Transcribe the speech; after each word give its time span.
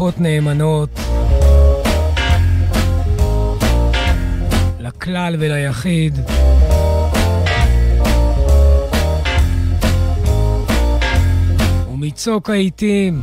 ברכות 0.00 0.20
נאמנות 0.20 1.00
לכלל 4.78 5.36
וליחיד. 5.38 6.18
ומצוק 11.92 12.50
העיתים 12.50 13.22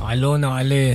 עלו 0.00 0.36
נעלה. 0.36 0.92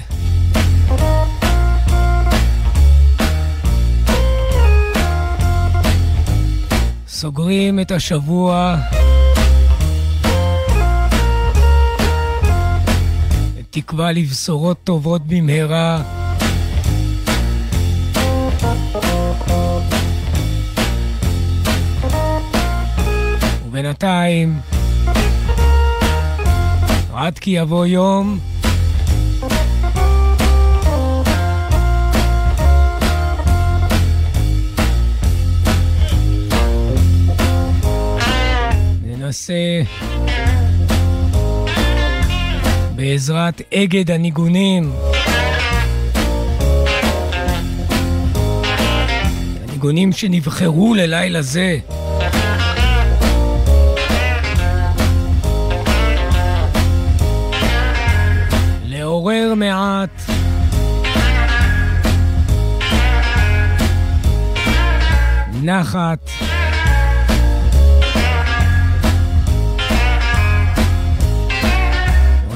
סוגרים 7.08 7.80
את 7.80 7.91
השבוע 7.91 8.77
תקווה 13.72 14.12
לבשורות 14.12 14.78
טובות 14.84 15.22
במהרה. 15.28 16.02
ובינתיים, 23.66 24.59
עד 27.14 27.40
כי 27.40 27.52
יבוא 27.52 27.86
יום, 27.86 28.40
ננסה 39.04 39.81
בעזרת 43.00 43.61
אגד 43.73 44.11
הניגונים. 44.11 44.92
הניגונים 49.69 50.11
שנבחרו 50.11 50.94
ללילה 50.94 51.42
זה. 51.42 51.77
לעורר 58.86 59.53
מעט 59.55 60.22
נחת 65.61 66.30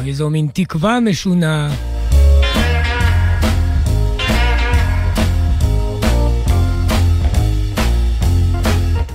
איזו 0.08 0.30
מין 0.30 0.48
תקווה 0.54 1.00
משונה. 1.00 1.70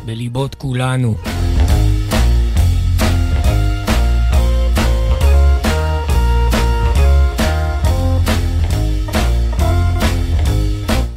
בליבות 0.04 0.54
כולנו. 0.54 1.14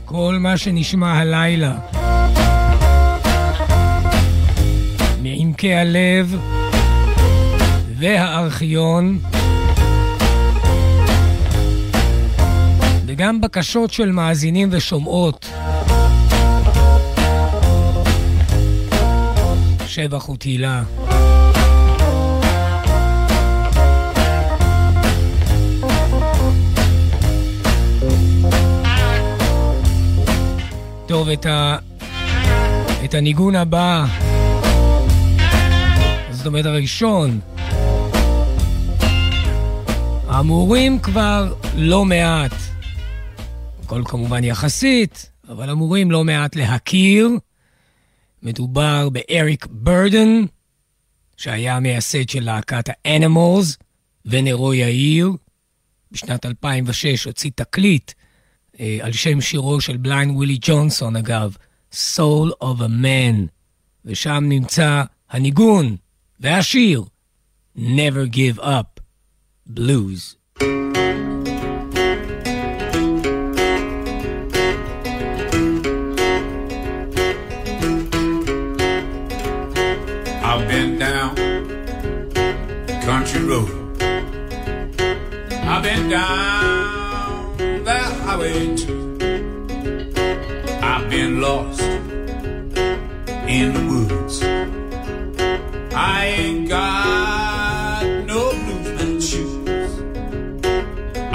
כל 0.06 0.38
מה 0.40 0.58
שנשמע 0.58 1.20
הלילה 1.20 1.74
מעמקי 5.22 5.74
הלב 5.74 6.36
והארכיון 8.00 9.20
וגם 13.22 13.42
בקשות 13.42 13.92
של 13.92 14.12
מאזינים 14.12 14.70
ושומעות. 14.72 15.50
שבח 19.88 20.30
ותהילה. 20.30 20.84
טוב, 31.06 31.30
את, 31.30 31.46
ה... 31.46 31.78
את 33.06 33.14
הניגון 33.14 33.56
הבא, 33.56 34.06
זאת 36.32 36.46
אומרת 36.46 36.66
הראשון, 36.66 37.40
אמורים 40.40 41.00
כבר 41.00 41.54
לא 41.76 42.06
מעט. 42.06 42.71
הכל 43.92 44.04
כמובן 44.06 44.44
יחסית, 44.44 45.32
אבל 45.48 45.70
אמורים 45.70 46.12
לא 46.12 46.24
מעט 46.24 46.56
להכיר. 46.56 47.30
מדובר 48.44 49.10
באריק 49.10 49.68
ברדן, 49.70 50.46
שהיה 51.38 51.76
המייסד 51.76 52.30
של 52.30 52.44
להקת 52.44 52.86
האנימולס, 52.90 53.78
ונרו 54.26 54.74
יאיר. 54.74 55.32
בשנת 56.12 56.46
2006 56.46 57.24
הוציא 57.24 57.52
תקליט 57.56 58.12
אה, 58.80 58.98
על 59.02 59.12
שם 59.12 59.42
שירו 59.42 59.82
של 59.82 59.98
בליין 59.98 60.30
ווילי 60.30 60.58
ג'ונסון, 60.62 61.16
אגב, 61.16 61.56
Soul 61.94 62.50
of 62.64 62.80
a 62.80 63.04
Man, 63.04 63.48
ושם 64.06 64.44
נמצא 64.50 65.04
הניגון 65.30 65.96
והשיר 66.40 67.04
Never 67.78 68.36
Give 68.36 68.60
Up 68.60 69.02
Blues. 69.74 70.36
I've 70.62 71.31
country 83.12 83.44
road. 83.44 83.70
I've 85.72 85.84
been 85.84 86.08
down 86.10 87.58
that 87.84 88.10
highway 88.24 88.78
too. 88.78 89.18
I've 90.82 91.10
been 91.10 91.42
lost 91.42 91.82
in 93.58 93.68
the 93.76 93.84
woods. 93.92 94.36
I 95.94 96.26
ain't 96.38 96.70
got 96.70 98.04
no 98.32 98.42
bluesman 98.62 99.14
shoes. 99.30 99.94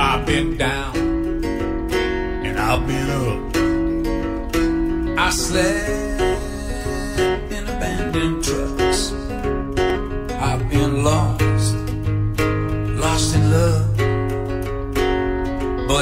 I've 0.09 0.25
been 0.25 0.57
down 0.57 0.97
and 2.47 2.59
I've 2.59 2.87
been 2.91 3.09
up. 3.23 3.41
I 5.19 5.29
slept 5.29 6.06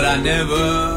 but 0.05 0.19
I 0.19 0.21
never, 0.21 0.94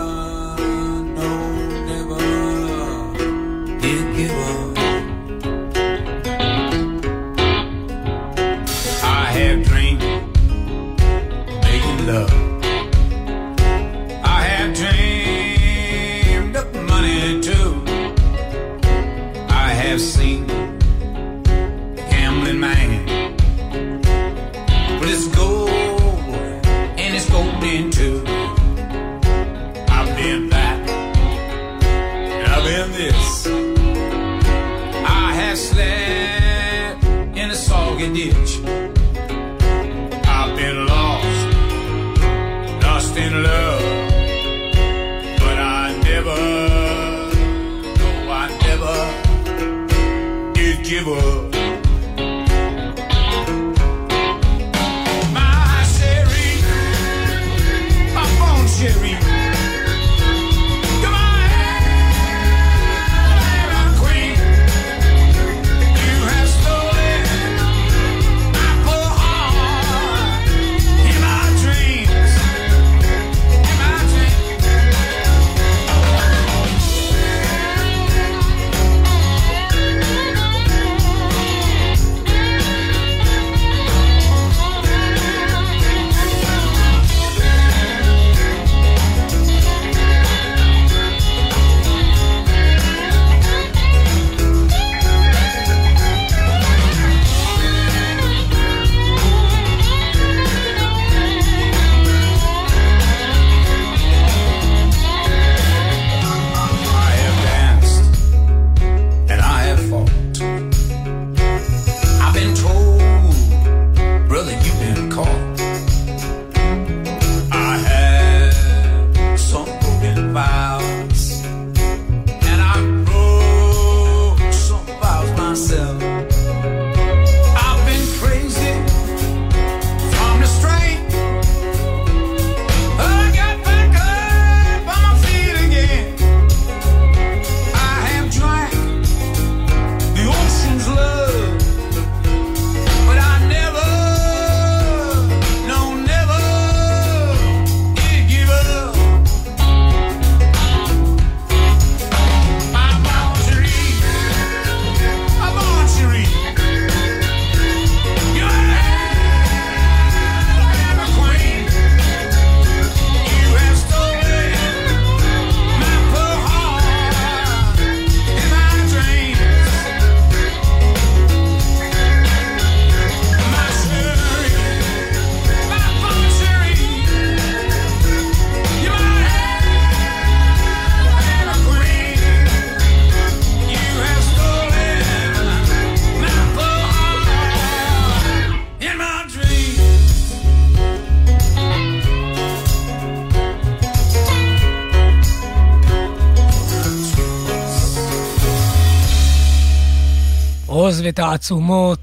העוז 201.07 201.36
ותעצומות, 201.36 202.00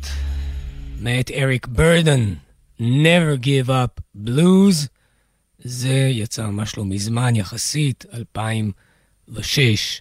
מאת 1.01 1.31
אריק 1.31 1.67
ברדון, 1.67 2.35
Never 2.81 3.39
Give 3.43 3.69
Up 3.69 4.01
Blues. 4.27 4.89
זה 5.59 6.09
יצא 6.11 6.47
ממש 6.47 6.77
לא 6.77 6.85
מזמן 6.85 7.37
יחסית, 7.37 8.05
2006. 8.15 10.01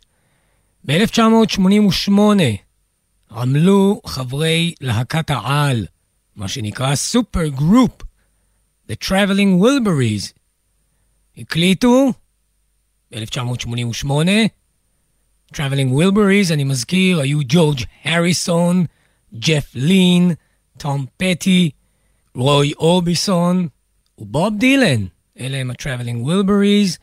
ב-1988 0.86 2.12
עמלו 3.32 4.02
חברי 4.06 4.74
להקת 4.82 5.30
העל, 5.30 5.86
מה 6.36 6.48
שנקרא 6.48 6.96
super 6.96 7.48
group, 7.48 8.02
The 8.90 8.96
Traveling 9.06 9.62
Wilburys. 9.62 10.34
הקליטו 11.38 12.14
ב-1988 13.12 14.08
Traveling 15.56 15.92
Wilburys, 15.92 16.54
אני 16.54 16.64
מזכיר, 16.64 17.20
היו 17.20 17.40
ג'ורג' 17.48 17.80
הריסון, 18.04 18.86
ג'ף 19.34 19.72
לין, 19.76 20.32
תום 20.78 21.06
פטי, 21.18 21.70
רוי 22.36 22.74
אורביסון 22.74 23.68
ובוב 24.18 24.54
דילן. 24.58 25.06
אלה 25.40 25.58
הם 25.58 25.72
ה-Traveling 25.72 26.28
Wilburys, 26.28 26.98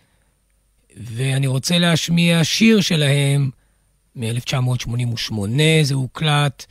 ואני 0.97 1.47
רוצה 1.47 1.79
להשמיע 1.79 2.44
שיר 2.44 2.81
שלהם 2.81 3.50
מ-1988, 4.17 5.32
זה 5.82 5.94
הוקלט, 5.94 6.67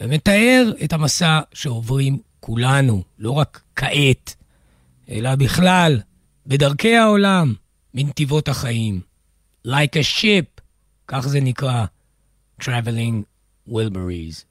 ומתאר 0.00 0.72
את 0.84 0.92
המסע 0.92 1.40
שעוברים 1.52 2.18
כולנו, 2.40 3.02
לא 3.18 3.30
רק 3.30 3.62
כעת, 3.76 4.34
אלא 5.10 5.34
בכלל, 5.34 6.00
בדרכי 6.46 6.96
העולם, 6.96 7.54
בנתיבות 7.94 8.48
החיים. 8.48 9.00
Like 9.66 9.96
a 9.96 10.20
ship, 10.20 10.53
כך 11.07 11.27
זה 11.27 11.39
נקרא, 11.41 11.85
Traveling 12.61 13.23
Wilburys. 13.69 14.45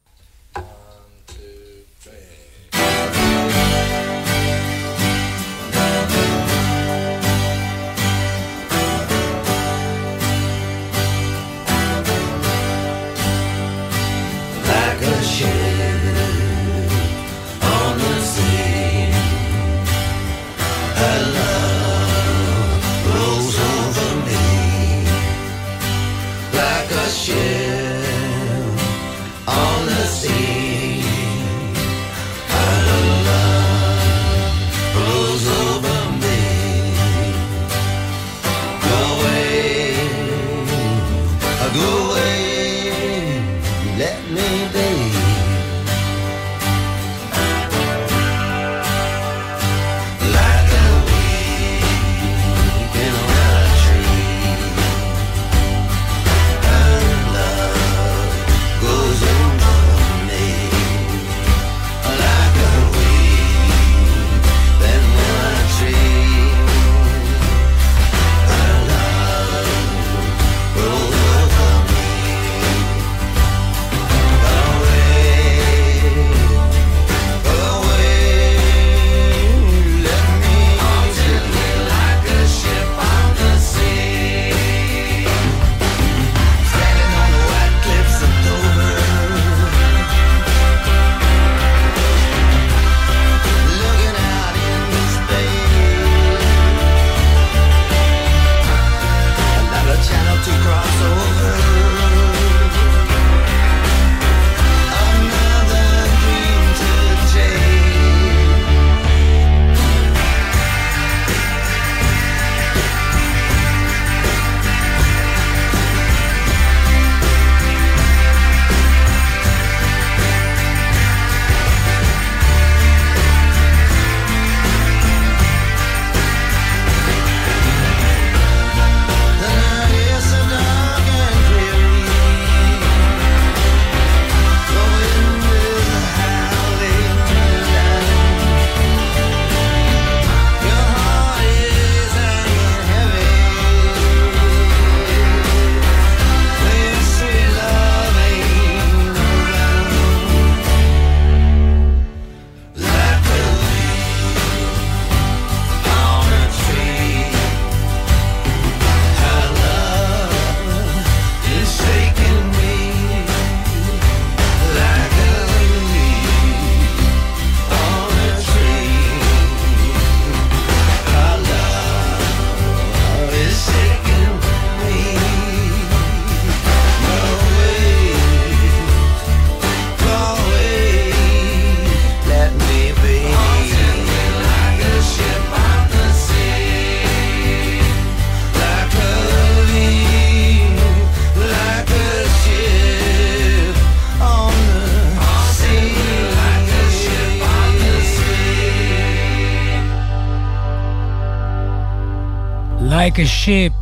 Like 203.13 203.19
a 203.19 203.27
ship 203.27 203.73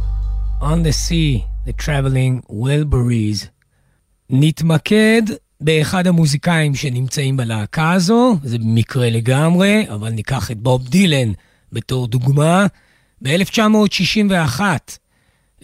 on 0.62 0.84
the 0.84 0.92
sea, 0.92 1.46
the 1.66 1.74
traveling 1.74 2.42
Wilburys. 2.50 3.48
נתמקד 4.30 5.22
באחד 5.62 6.08
המוזיקאים 6.08 6.76
שנמצאים 6.76 7.38
בלהקה 7.38 7.92
הזו, 7.92 8.38
זה 8.44 8.58
במקרה 8.58 9.10
לגמרי, 9.10 9.86
אבל 9.94 10.10
ניקח 10.10 10.52
את 10.52 10.58
בוב 10.58 10.88
דילן 10.88 11.32
בתור 11.72 12.08
דוגמה. 12.08 12.66
ב-1961, 13.22 14.60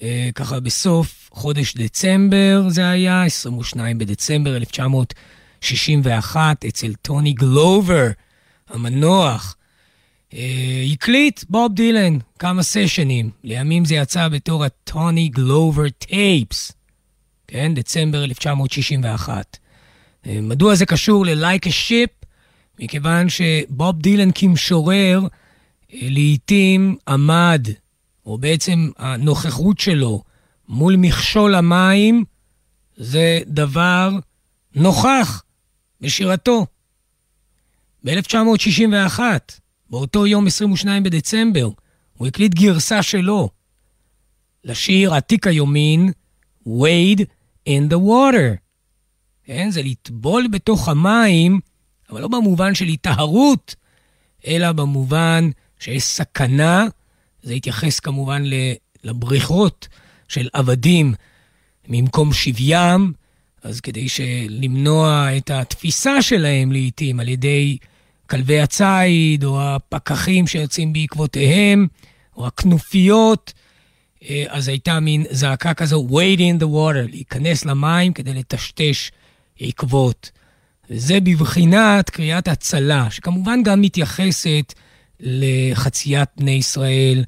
אה, 0.02 0.30
ככה 0.36 0.60
בסוף 0.60 1.30
חודש 1.34 1.76
דצמבר 1.76 2.64
זה 2.68 2.90
היה, 2.90 3.24
22 3.24 3.98
בדצמבר 3.98 4.58
1961, 4.58 6.66
אצל 6.66 6.94
טוני 6.94 7.34
גלובר, 7.34 8.08
המנוח, 8.70 9.57
הקליט 10.94 11.44
בוב 11.50 11.74
דילן 11.74 12.18
כמה 12.40 12.64
סשנים. 12.64 13.30
לימים 13.44 13.86
זה 13.86 13.96
יצא 13.96 14.28
בתור 14.28 14.64
הטוני 14.66 15.28
גלובר 15.28 15.90
טייפס, 15.90 16.72
כן? 17.48 17.74
דצמבר 17.74 18.24
1961. 18.24 19.58
מדוע 20.26 20.76
זה 20.76 20.86
קשור 20.86 21.26
ל-like 21.26 21.66
a 21.66 21.72
ship? 21.72 22.26
מכיוון 22.80 23.30
שבוב 23.30 24.02
דילן 24.02 24.30
כמשורר 24.36 25.22
לעתים 25.94 26.98
עמד, 27.08 27.68
או 28.26 28.38
בעצם 28.38 28.90
הנוכחות 28.98 29.80
שלו 29.80 30.24
מול 30.70 30.96
מכשול 30.96 31.56
המים, 31.56 32.24
זה 32.98 33.40
דבר 33.48 34.12
נוכח 34.76 35.44
בשירתו. 36.02 36.66
ב-1961, 38.04 39.20
באותו 39.90 40.28
יום 40.28 40.48
22 40.48 41.04
בדצמבר, 41.04 41.70
הוא 42.18 42.28
הקליט 42.28 42.54
גרסה 42.54 43.04
שלו 43.04 43.50
לשיר 44.64 45.14
עתיק 45.14 45.48
היומין, 45.48 46.12
Wade 46.68 47.22
in 47.70 47.92
the 47.92 47.96
water. 47.96 48.58
כן, 49.44 49.70
זה 49.72 49.82
לטבול 49.82 50.48
בתוך 50.52 50.90
המים, 50.90 51.60
אבל 52.10 52.22
לא 52.22 52.28
במובן 52.28 52.76
של 52.76 52.86
היטהרות, 52.86 53.76
אלא 54.48 54.72
במובן 54.72 55.50
שיש 55.80 56.04
סכנה. 56.04 56.86
זה 57.44 57.54
התייחס 57.54 58.00
כמובן 58.00 58.44
לבריחות 59.04 59.88
של 60.28 60.50
עבדים 60.54 61.14
ממקום 61.88 62.34
שביים, 62.34 63.14
אז 63.64 63.82
כדי 63.82 64.08
למנוע 64.50 65.38
את 65.38 65.50
התפיסה 65.50 66.22
שלהם 66.22 66.72
לעיתים 66.72 67.20
על 67.20 67.28
ידי 67.28 67.78
כלבי 68.30 68.60
הציד, 68.60 69.44
או 69.44 69.62
הפקחים 69.62 70.48
שיוצאים 70.48 70.94
בעקבותיהם, 70.94 71.88
או 72.38 72.48
הכנופיות, 72.48 73.54
אה, 74.30 74.46
אז 74.48 74.68
הייתה 74.68 75.00
מין 75.00 75.26
זעקה 75.32 75.74
כזו, 75.74 76.08
wait 76.10 76.40
in 76.40 76.62
the 76.62 76.66
water, 76.66 77.10
להיכנס 77.10 77.66
למים 77.66 78.14
כדי 78.14 78.34
לטשטש 78.34 79.12
עקבות. 79.60 80.32
וזה 80.90 81.20
בבחינת 81.20 82.10
קריאת 82.10 82.48
הצלה, 82.48 83.08
שכמובן 83.10 83.64
גם 83.64 83.82
מתייחסת 83.82 84.74
לחציית 85.20 86.30
בני 86.38 86.52
ישראל 86.52 87.24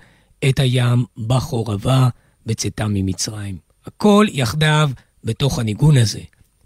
את 0.49 0.59
הים 0.59 1.05
בחורבה 1.27 2.09
בצאתם 2.45 2.93
ממצרים. 2.93 3.57
הכל 3.85 4.25
יחדיו 4.31 4.89
בתוך 5.23 5.59
הניגון 5.59 5.97
הזה. 5.97 6.19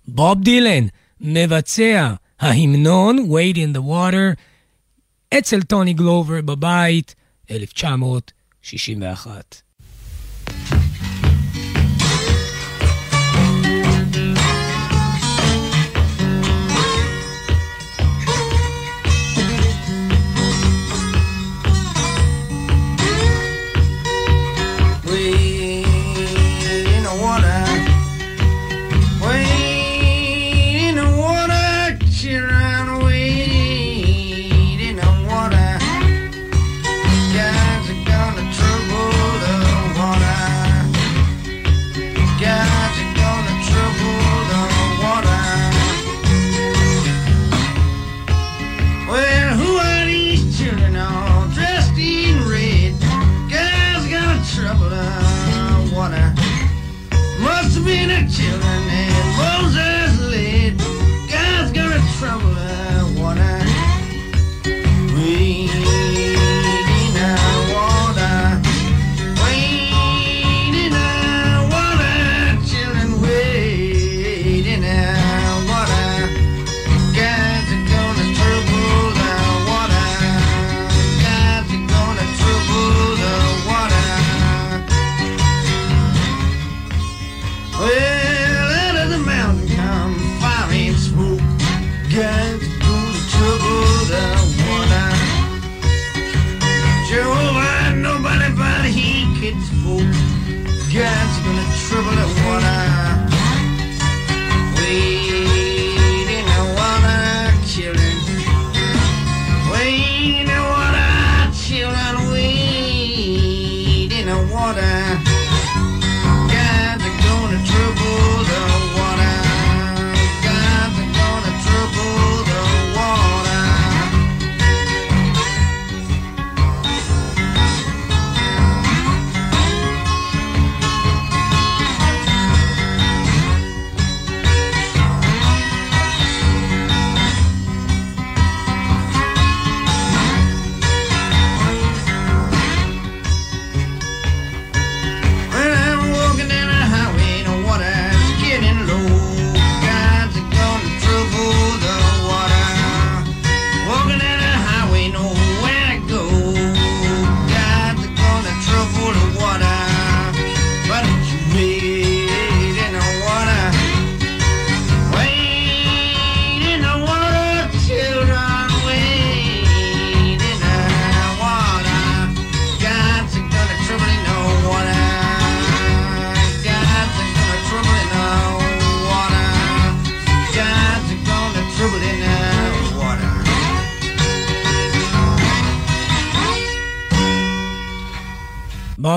בוב 0.08 0.42
דילן 0.42 0.88
מבצע 1.22 2.13
ההמנון, 2.43 3.17
Wade 3.29 3.57
in 3.57 3.73
the 3.77 3.81
Water, 3.81 4.35
אצל 5.38 5.62
טוני 5.62 5.93
גלובר 5.93 6.41
בבית, 6.41 7.15
1961. 7.51 9.62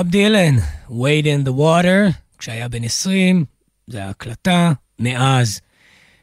בוב 0.07 0.11
דילן, 0.11 0.55
Wade 0.89 1.25
in 1.25 1.47
the 1.47 1.51
Water, 1.59 2.11
כשהיה 2.37 2.67
בן 2.67 2.83
20, 2.83 3.45
זה 3.87 4.05
ההקלטה, 4.05 4.71
מאז. 4.99 5.59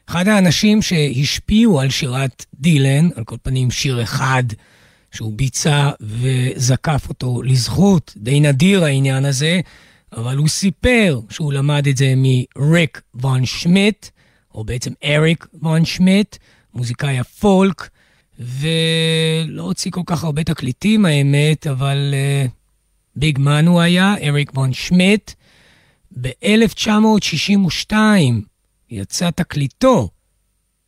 אחד 0.09 0.27
האנשים 0.27 0.81
שהשפיעו 0.81 1.81
על 1.81 1.89
שירת 1.89 2.45
דילן, 2.59 3.09
על 3.15 3.23
כל 3.23 3.35
פנים 3.43 3.71
שיר 3.71 4.03
אחד 4.03 4.43
שהוא 5.11 5.33
ביצע 5.33 5.89
וזקף 6.01 7.05
אותו 7.09 7.41
לזכות, 7.43 8.13
די 8.17 8.39
נדיר 8.39 8.83
העניין 8.83 9.25
הזה, 9.25 9.59
אבל 10.13 10.37
הוא 10.37 10.47
סיפר 10.47 11.19
שהוא 11.29 11.53
למד 11.53 11.87
את 11.87 11.97
זה 11.97 12.13
מריק 12.17 13.01
וון 13.15 13.45
שמיט, 13.45 14.07
או 14.53 14.63
בעצם 14.63 14.91
אריק 15.03 15.47
וון 15.53 15.85
שמיט, 15.85 16.37
מוזיקאי 16.73 17.19
הפולק, 17.19 17.89
ולא 18.39 19.63
הוציא 19.63 19.91
כל 19.91 20.03
כך 20.05 20.23
הרבה 20.23 20.43
תקליטים 20.43 21.05
האמת, 21.05 21.67
אבל 21.67 22.13
uh, 22.13 22.64
ביג 23.15 23.39
מן 23.39 23.67
הוא 23.67 23.81
היה, 23.81 24.15
אריק 24.21 24.51
וון 24.53 24.73
שמיט. 24.73 25.31
ב-1962 26.21 27.93
יצא 28.89 29.29
תקליטו 29.29 30.09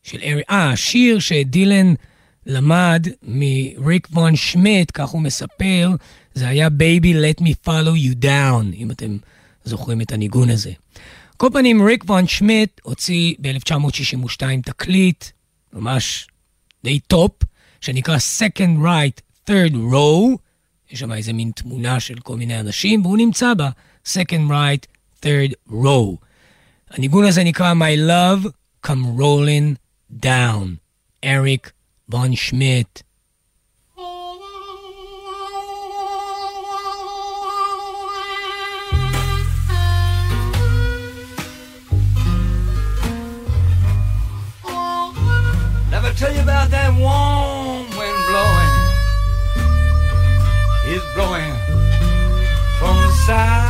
של 0.04 0.20
ארי... 0.24 0.42
אה, 0.50 0.72
השיר 0.72 1.20
שדילן 1.20 1.94
למד 2.46 3.08
מריק 3.24 4.08
וון 4.12 4.36
שמיט, 4.36 4.92
כך 4.94 5.10
הוא 5.10 5.22
מספר, 5.22 5.92
זה 6.34 6.48
היה 6.48 6.68
Baby 6.68 7.14
Let 7.14 7.42
Me 7.42 7.52
Follow 7.68 7.96
You 7.96 8.16
Down, 8.24 8.76
אם 8.76 8.92
אתם 8.92 9.18
זוכרים 9.64 10.02
את 10.02 10.12
הניגון 10.12 10.50
הזה. 10.50 10.72
כל 11.38 11.48
פנים, 11.54 11.86
ריק 11.86 12.04
וון 12.08 12.28
שמיט 12.28 12.80
הוציא 12.84 13.36
ב-1962 13.40 14.44
תקליט, 14.66 15.26
ממש 15.74 16.28
די 16.84 17.00
טופ, 17.00 17.32
שנקרא 17.82 18.18
Second 18.18 18.84
Right, 18.84 19.22
Third 19.50 19.74
Row, 19.74 20.38
יש 20.91 21.01
שם 21.01 21.13
איזה 21.13 21.33
מין 21.33 21.51
תמונה 21.51 22.01
של 22.01 22.19
כל 22.19 22.37
מיני 22.37 22.61
אנשים, 22.61 23.03
והוא 23.03 23.17
נמצא 23.17 23.55
בה, 23.55 23.71
Second 24.07 24.51
Right, 24.51 24.87
Third 25.23 25.53
Row. 25.71 26.17
הניגון 26.91 27.25
הזה 27.25 27.45
נקרא 27.45 27.73
My 27.75 28.11
Love 28.11 28.49
Come 28.87 29.21
Rolling 29.21 29.75
Down, 30.23 30.69
אריק 31.25 31.73
וון 32.09 32.37
שמיט. 32.37 33.01
Never 45.91 46.13
tell 46.21 46.33
you 46.35 46.41
about 46.41 46.71
that 46.71 46.91
warm 47.03 47.26
going 51.18 51.52
from 52.78 53.12
side. 53.26 53.67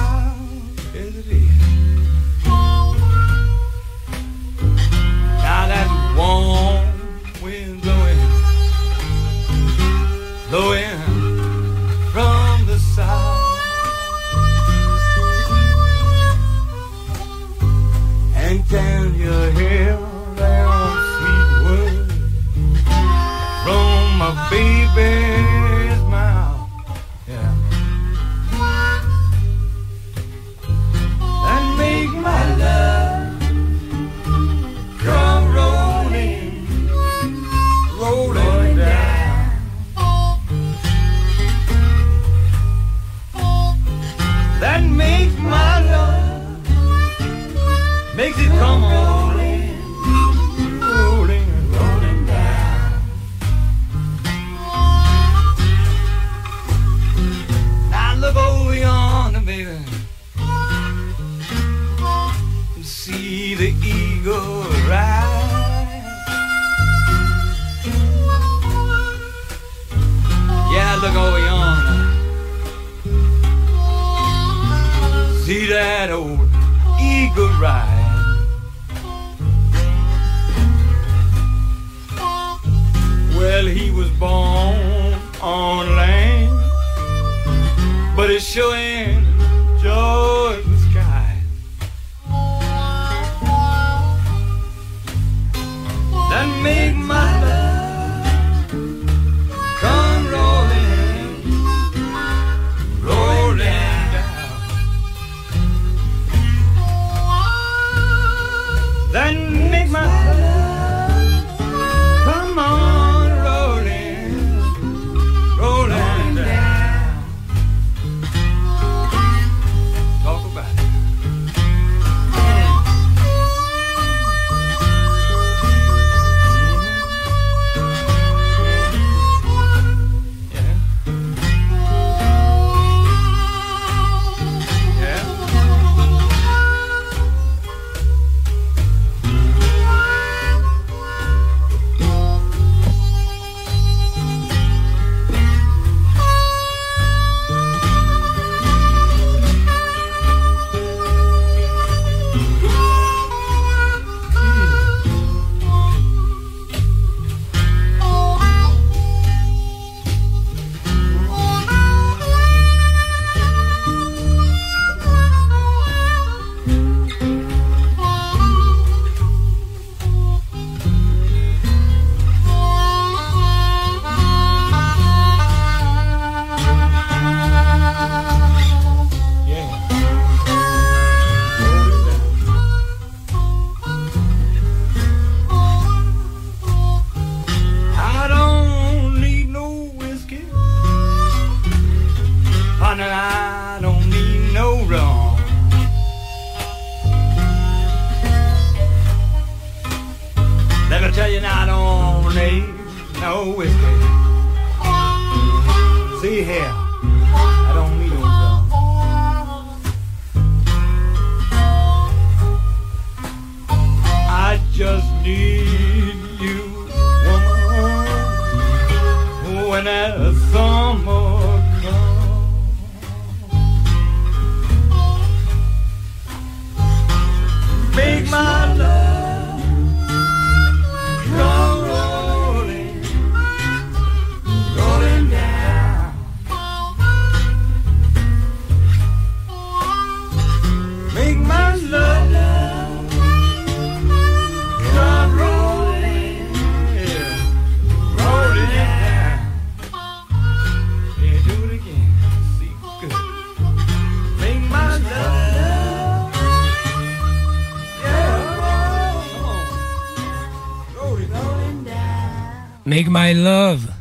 Make 262.87 263.09
My 263.09 263.33
Love, 263.33 263.91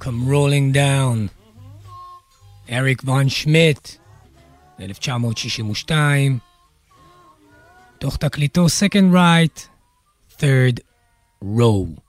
Come 0.00 0.26
Rolling 0.28 0.74
Down. 0.74 1.28
אריק 2.70 3.02
וון 3.04 3.28
שמיט, 3.28 3.88
1962, 4.80 6.38
תוך 7.98 8.16
תקליטו 8.16 8.66
Second 8.66 9.14
Right, 9.14 9.60
Third 10.38 10.80
Row. 11.44 12.00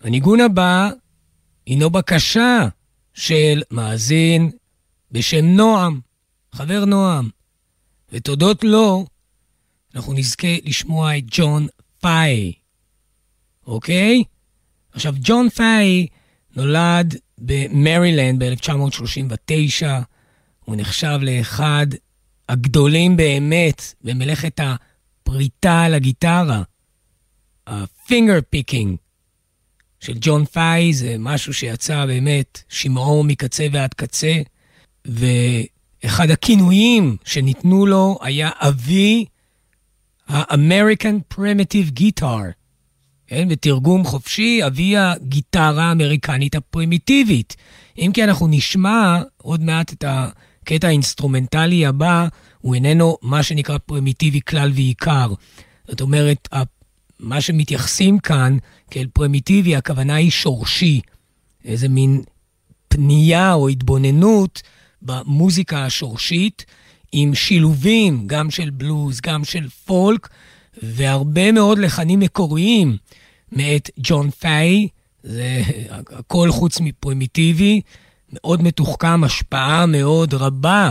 הניגון 0.00 0.40
הבא 0.40 0.90
הינו 1.66 1.90
בקשה 1.90 2.68
של 3.14 3.62
מאזין 3.70 4.50
בשם 5.12 5.44
נועם, 5.44 6.00
חבר 6.52 6.84
נועם, 6.84 7.28
ותודות 8.12 8.64
לו 8.64 9.06
אנחנו 9.94 10.12
נזכה 10.12 10.56
לשמוע 10.64 11.18
את 11.18 11.24
ג'ון 11.30 11.66
פאי, 12.00 12.52
אוקיי? 13.66 14.24
עכשיו, 14.94 15.14
ג'ון 15.20 15.48
פאי 15.50 16.06
נולד 16.56 17.14
במרילנד 17.38 18.44
ב-1939, 18.44 19.86
הוא 20.64 20.76
נחשב 20.76 21.18
לאחד 21.22 21.86
הגדולים 22.48 23.16
באמת 23.16 23.94
במלאכת 24.04 24.60
הפריטה 24.60 25.82
על 25.82 25.94
הגיטרה. 25.94 26.62
ה 27.66 27.76
finger 27.76 28.38
picking 28.50 28.96
של 30.00 30.12
ג'ון 30.20 30.44
פאי 30.44 30.94
זה 30.94 31.16
משהו 31.18 31.54
שיצא 31.54 32.06
באמת 32.06 32.62
שמעו 32.68 33.24
מקצה 33.24 33.66
ועד 33.72 33.94
קצה, 33.94 34.34
ואחד 35.04 36.30
הכינויים 36.30 37.16
שניתנו 37.24 37.86
לו 37.86 38.18
היה 38.22 38.50
אבי 38.60 39.24
ה-American 40.28 41.34
Primitive 41.34 42.00
Guitar. 42.00 42.63
כן? 43.26 43.48
בתרגום 43.48 44.04
חופשי, 44.04 44.60
אבי 44.66 44.96
הגיטרה 44.96 45.84
האמריקנית 45.84 46.54
הפרימיטיבית. 46.54 47.56
אם 47.98 48.10
כי 48.14 48.24
אנחנו 48.24 48.46
נשמע 48.46 49.22
עוד 49.36 49.62
מעט 49.62 49.92
את 49.92 50.04
הקטע 50.08 50.86
האינסטרומנטלי 50.86 51.86
הבא, 51.86 52.28
הוא 52.60 52.74
איננו 52.74 53.16
מה 53.22 53.42
שנקרא 53.42 53.78
פרימיטיבי 53.78 54.40
כלל 54.40 54.70
ועיקר. 54.74 55.32
זאת 55.88 56.00
אומרת, 56.00 56.48
מה 57.20 57.40
שמתייחסים 57.40 58.18
כאן 58.18 58.58
כאל 58.90 59.06
פרימיטיבי, 59.12 59.76
הכוונה 59.76 60.14
היא 60.14 60.30
שורשי. 60.30 61.00
איזה 61.64 61.88
מין 61.88 62.22
פנייה 62.88 63.54
או 63.54 63.68
התבוננות 63.68 64.62
במוזיקה 65.02 65.84
השורשית, 65.84 66.64
עם 67.12 67.34
שילובים 67.34 68.26
גם 68.26 68.50
של 68.50 68.70
בלוז, 68.70 69.20
גם 69.20 69.44
של 69.44 69.68
פולק, 69.68 70.28
והרבה 70.82 71.52
מאוד 71.52 71.78
לחנים 71.78 72.20
מקוריים 72.20 72.96
מאת 73.54 73.90
ג'ון 73.98 74.30
פיי, 74.30 74.88
זה 75.22 75.62
הכל 75.92 76.50
חוץ 76.50 76.80
מפרימיטיבי, 76.80 77.80
מאוד 78.32 78.62
מתוחכם, 78.62 79.24
השפעה 79.24 79.86
מאוד 79.86 80.34
רבה 80.34 80.90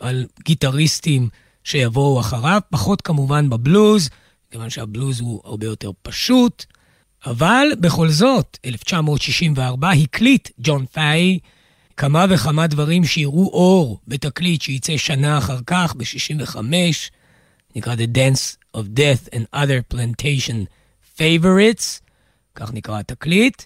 על 0.00 0.26
גיטריסטים 0.44 1.28
שיבואו 1.64 2.20
אחריו, 2.20 2.60
פחות 2.70 3.02
כמובן 3.02 3.50
בבלוז, 3.50 4.08
כיוון 4.50 4.70
שהבלוז 4.70 5.20
הוא 5.20 5.40
הרבה 5.44 5.66
יותר 5.66 5.90
פשוט, 6.02 6.64
אבל 7.26 7.68
בכל 7.80 8.08
זאת, 8.08 8.58
1964 8.64 9.90
הקליט 9.90 10.48
ג'ון 10.58 10.86
פיי 10.92 11.38
כמה 11.96 12.24
וכמה 12.30 12.66
דברים 12.66 13.04
שיראו 13.04 13.46
אור 13.46 14.00
בתקליט 14.08 14.62
שייצא 14.62 14.96
שנה 14.96 15.38
אחר 15.38 15.58
כך, 15.66 15.94
ב-65, 15.96 16.56
נקרא 17.76 17.94
The 17.94 18.16
Dance 18.16 18.76
of 18.76 18.80
Death 18.80 19.34
and 19.34 19.56
Other 19.56 19.94
Plantation 19.94 20.66
Favorites, 21.18 22.03
כך 22.54 22.72
נקרא 22.72 22.98
התקליט, 22.98 23.62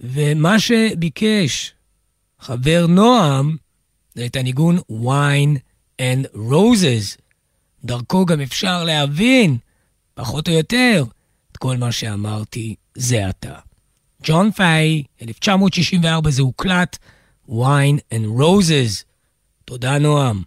ומה 0.00 0.58
שביקש 0.58 1.72
חבר 2.40 2.86
נועם 2.88 3.56
זה 4.14 4.26
את 4.26 4.36
הניגון 4.36 4.78
Wine 4.78 5.58
and 6.02 6.36
Roses. 6.36 7.20
דרכו 7.84 8.26
גם 8.26 8.40
אפשר 8.40 8.84
להבין, 8.84 9.56
פחות 10.14 10.48
או 10.48 10.52
יותר, 10.52 11.04
את 11.52 11.56
כל 11.56 11.76
מה 11.76 11.92
שאמרתי 11.92 12.74
זה 12.94 13.28
עתה. 13.28 13.58
ג'ון 14.22 14.50
פיי, 14.50 15.02
1964 15.22 16.30
זה 16.30 16.42
הוקלט, 16.42 16.98
Wine 17.48 17.98
and 18.14 18.40
Roses. 18.40 19.04
תודה, 19.64 19.98
נועם. 19.98 20.42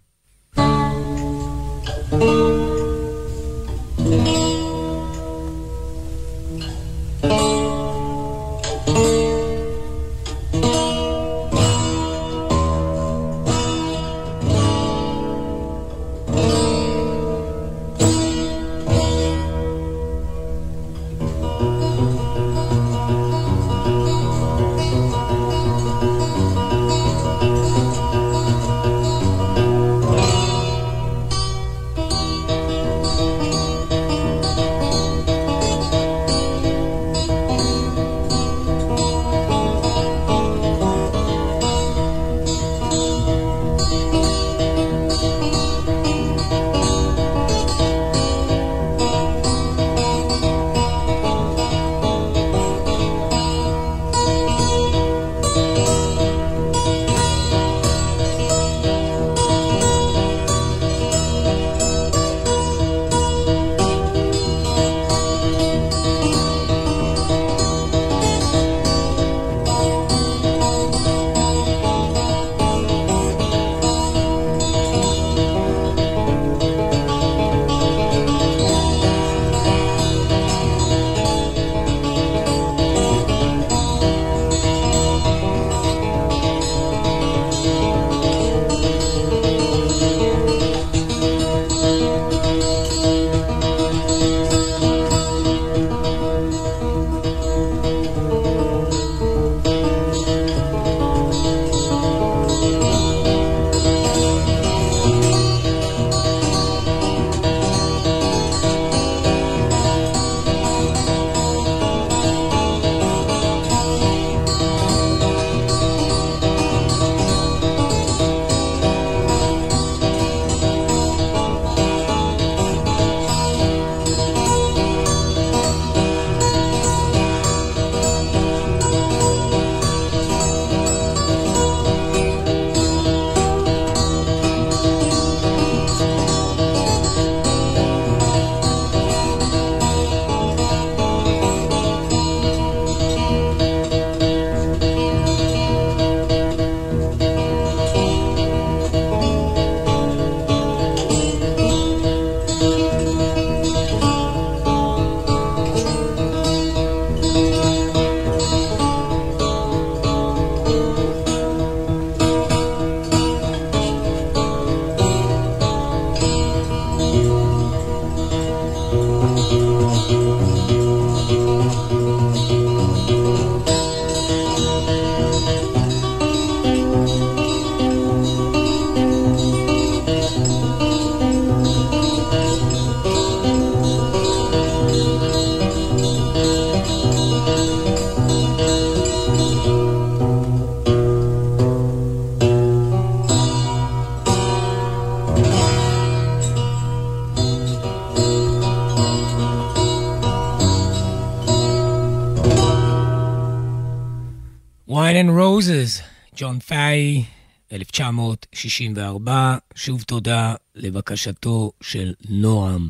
1964, 208.10 209.56
שוב 209.74 210.02
תודה 210.02 210.54
לבקשתו 210.74 211.72
של 211.80 212.12
נועם. 212.28 212.88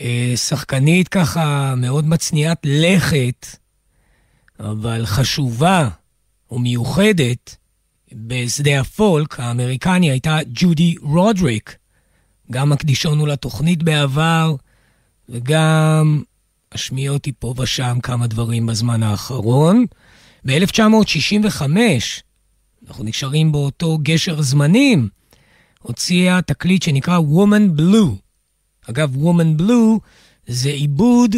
אה, 0.00 0.32
שחקנית 0.36 1.08
ככה 1.08 1.74
מאוד 1.76 2.08
מצניעת 2.08 2.58
לכת, 2.64 3.46
אבל 4.60 5.06
חשובה 5.06 5.88
ומיוחדת 6.50 7.56
בשדה 8.12 8.80
הפולק 8.80 9.40
האמריקני 9.40 10.10
הייתה 10.10 10.38
ג'ודי 10.54 10.94
רודריק. 11.02 11.76
גם 12.50 12.70
מקדישונו 12.70 13.26
לתוכנית 13.26 13.82
בעבר, 13.82 14.54
וגם 15.28 16.22
אשמיע 16.70 17.10
אותי 17.10 17.32
פה 17.38 17.54
ושם 17.56 17.98
כמה 18.02 18.26
דברים 18.26 18.66
בזמן 18.66 19.02
האחרון. 19.02 19.86
ב-1965, 20.46 21.62
אנחנו 22.88 23.04
נשארים 23.04 23.52
באותו 23.52 23.98
גשר 24.02 24.42
זמנים, 24.42 25.08
הוציאה 25.82 26.42
תקליט 26.42 26.82
שנקרא 26.82 27.18
Woman 27.18 27.80
Blue. 27.80 28.10
אגב, 28.90 29.16
Woman 29.16 29.60
Blue 29.60 29.98
זה 30.46 30.68
עיבוד 30.68 31.36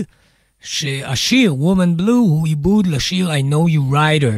שהשיר 0.63 1.53
Woman 1.53 2.01
Blue 2.01 2.11
הוא 2.11 2.47
עיבוד 2.47 2.87
לשיר 2.87 3.31
I 3.31 3.43
know 3.53 3.73
you 3.73 3.93
writer, 3.93 4.35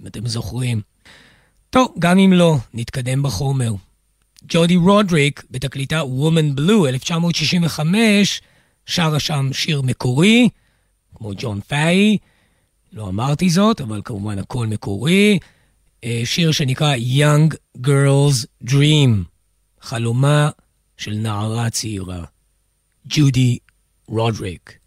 אם 0.00 0.06
אתם 0.06 0.26
זוכרים. 0.26 0.80
טוב, 1.70 1.94
גם 1.98 2.18
אם 2.18 2.32
לא, 2.32 2.56
נתקדם 2.74 3.22
בחומר. 3.22 3.74
ג'ודי 4.48 4.76
רודריק, 4.76 5.44
בתקליטה 5.50 6.02
Woman 6.02 6.58
Blue, 6.58 6.88
1965, 6.88 8.40
שרה 8.86 9.20
שם 9.20 9.50
שיר 9.52 9.82
מקורי, 9.82 10.48
כמו 11.14 11.30
ג'ון 11.36 11.60
פאי, 11.60 12.18
לא 12.92 13.08
אמרתי 13.08 13.50
זאת, 13.50 13.80
אבל 13.80 14.00
כמובן 14.04 14.38
הכל 14.38 14.66
מקורי. 14.66 15.38
אה, 16.04 16.22
שיר 16.24 16.52
שנקרא 16.52 16.96
Young 16.96 17.54
Girl's 17.86 18.46
Dream, 18.68 19.24
חלומה 19.80 20.50
של 20.96 21.14
נערה 21.14 21.70
צעירה. 21.70 22.24
ג'ודי 23.08 23.58
רודריק. 24.08 24.81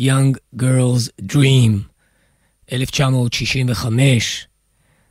Young 0.00 0.60
Girl's 0.62 1.10
Dream, 1.32 1.72
1965. 2.72 4.46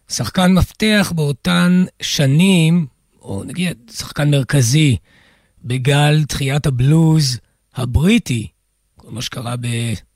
שחקן 0.09 0.53
מפתח 0.53 1.13
באותן 1.15 1.83
שנים, 2.01 2.87
או 3.21 3.43
נגיד 3.43 3.77
שחקן 3.91 4.31
מרכזי, 4.31 4.97
בגל 5.63 6.23
תחיית 6.23 6.65
הבלוז 6.65 7.39
הבריטי, 7.75 8.47
כל 8.95 9.11
מה 9.11 9.21
שקרה 9.21 9.55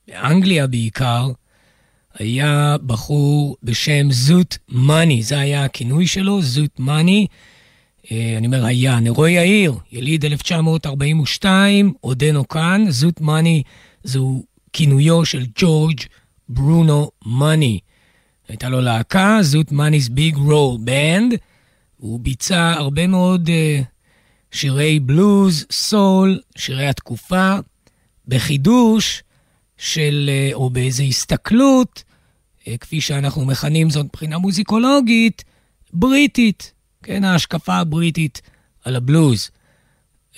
באנגליה 0.08 0.68
בעיקר, 0.68 1.32
היה 2.14 2.76
בחור 2.86 3.58
בשם 3.64 4.12
זוט 4.12 4.58
מאני, 4.70 5.24
זה 5.24 5.40
היה 5.40 5.66
הכינוי 5.66 6.08
שלו, 6.08 6.42
זוט 6.42 6.80
מאני. 6.80 7.28
אה, 8.12 8.36
אני 8.38 8.48
אומר 8.48 8.66
היה, 8.66 9.00
נרו 9.00 9.28
יאיר, 9.28 9.76
יליד 9.92 10.26
1942, 10.26 11.94
עודנו 12.02 12.48
כאן, 12.48 12.86
זוט 12.90 13.22
מאני 13.22 13.64
זהו 14.04 14.53
כינויו 14.74 15.26
של 15.26 15.46
ג'ורג' 15.56 16.00
ברונו 16.50 17.12
מאני. 17.26 17.80
הייתה 18.48 18.70
לו 18.70 18.82
להקה, 18.82 19.38
זוט 19.42 19.72
מאני's 19.72 20.12
ביג 20.12 20.36
רול 20.36 20.78
בנד. 20.84 21.34
הוא 21.98 22.20
ביצע 22.20 22.74
הרבה 22.78 23.08
מאוד 23.08 23.48
uh, 23.48 23.84
שירי 24.52 25.00
בלוז, 25.00 25.66
סול, 25.72 26.40
שירי 26.58 26.88
התקופה, 26.88 27.56
בחידוש 28.28 29.24
של, 29.78 30.30
uh, 30.30 30.54
או 30.54 30.70
באיזו 30.70 31.04
הסתכלות, 31.04 32.04
uh, 32.62 32.70
כפי 32.80 33.02
שאנחנו 33.02 33.46
מכנים 33.46 33.90
זאת 33.90 34.06
מבחינה 34.06 34.38
מוזיקולוגית, 34.38 35.44
בריטית, 35.94 36.74
כן, 37.04 37.24
ההשקפה 37.24 37.74
הבריטית 37.74 38.42
על 38.86 38.96
הבלוז. 38.96 39.50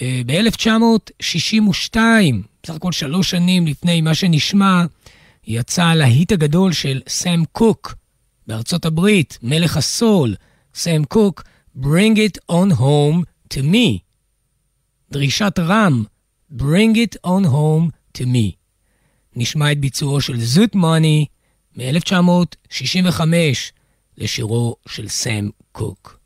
אה, 0.02 0.22
ב-1962, 0.26 1.98
בסך 2.64 2.76
הכל 2.76 2.92
שלוש 2.92 3.30
שנים 3.30 3.68
לפני 3.68 4.02
מה 4.02 4.16
שנשמע, 4.16 4.86
יצא 5.48 5.84
הלהיט 5.84 6.32
הגדול 6.32 6.74
של 6.74 7.02
סם 7.08 7.44
קוק 7.52 7.96
בארצות 8.48 8.86
הברית, 8.86 9.40
מלך 9.42 9.78
הסול, 9.78 10.36
סם 10.76 11.04
קוק, 11.04 11.44
Bring 11.78 12.16
it 12.16 12.38
on 12.52 12.72
home 12.80 13.24
to 13.54 13.58
me. 13.58 14.00
דרישת 15.12 15.60
רם, 15.60 16.04
Bring 16.54 16.96
it 16.96 17.18
on 17.26 17.46
home 17.46 17.90
to 18.18 18.22
me. 18.22 18.52
נשמע 19.36 19.72
את 19.72 19.80
ביצועו 19.80 20.22
של 20.22 20.40
זוט 20.40 20.76
מאני 20.76 21.26
מ-1965 21.78 23.22
לשירו 24.18 24.76
של 24.88 25.08
סם 25.08 25.50
קוק. 25.72 26.20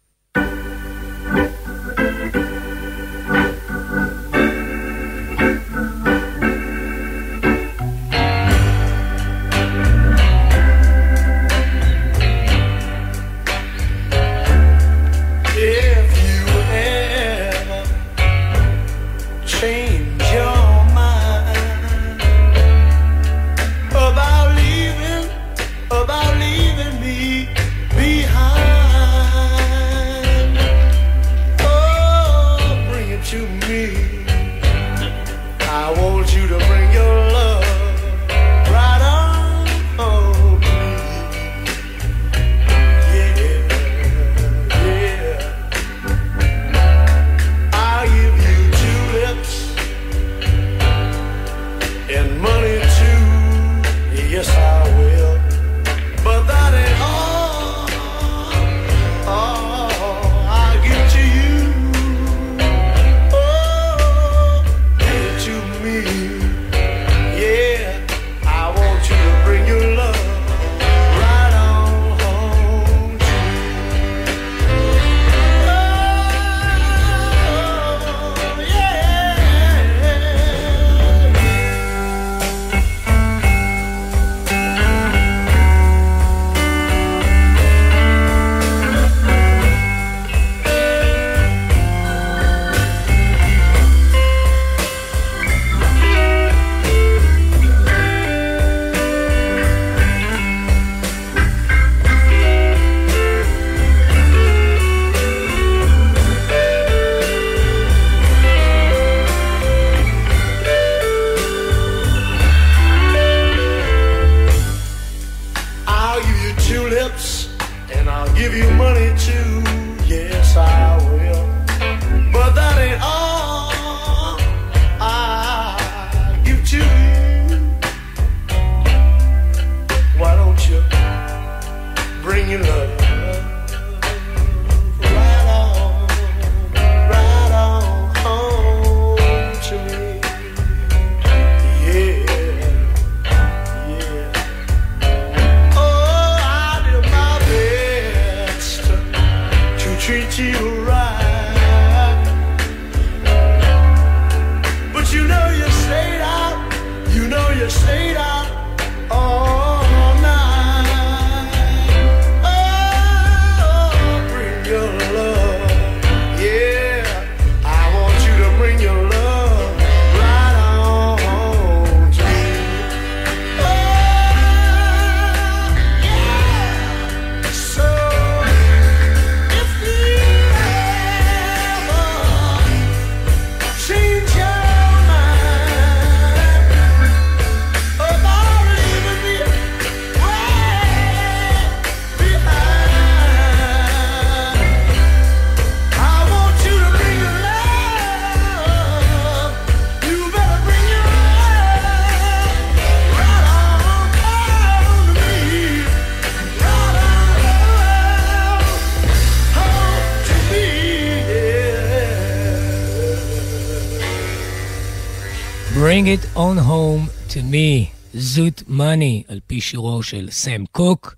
מאני, 218.79 219.23
על 219.27 219.39
פי 219.47 219.61
שירו 219.61 220.03
של 220.03 220.27
סם 220.31 220.65
קוק, 220.71 221.15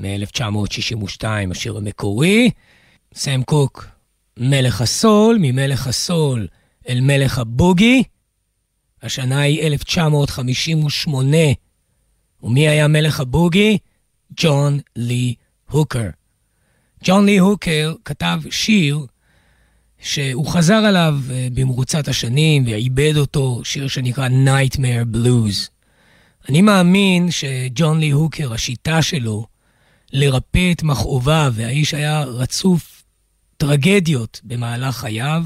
מ-1962, 0.00 1.24
השיר 1.50 1.76
המקורי. 1.76 2.50
סם 3.14 3.42
קוק, 3.42 3.86
מלך 4.36 4.80
הסול, 4.80 5.36
ממלך 5.40 5.86
הסול 5.86 6.46
אל 6.88 7.00
מלך 7.00 7.38
הבוגי. 7.38 8.02
השנה 9.02 9.40
היא 9.40 9.62
1958. 9.62 11.36
ומי 12.42 12.68
היה 12.68 12.88
מלך 12.88 13.20
הבוגי? 13.20 13.78
ג'ון 14.36 14.80
לי 14.96 15.34
הוקר. 15.70 16.08
ג'ון 17.04 17.26
לי 17.26 17.38
הוקר 17.38 17.94
כתב 18.04 18.40
שיר 18.50 19.06
שהוא 19.98 20.46
חזר 20.46 20.74
עליו 20.74 21.18
אה, 21.30 21.48
במרוצת 21.54 22.08
השנים 22.08 22.66
ועיבד 22.66 23.16
אותו, 23.16 23.60
שיר 23.64 23.88
שנקרא 23.88 24.28
Nightmare 24.28 25.16
Blues. 25.16 25.71
אני 26.48 26.62
מאמין 26.62 27.30
שג'ון 27.30 28.00
לי 28.00 28.10
הוקר, 28.10 28.52
השיטה 28.52 29.02
שלו 29.02 29.46
לרפא 30.12 30.72
את 30.72 30.82
מכאוביו, 30.82 31.52
והאיש 31.56 31.94
היה 31.94 32.22
רצוף 32.24 33.04
טרגדיות 33.56 34.40
במהלך 34.44 34.96
חייו, 34.96 35.44